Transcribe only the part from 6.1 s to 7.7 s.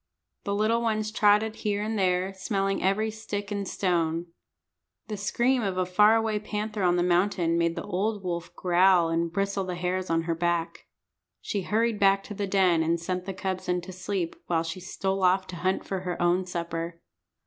away panther on the mountain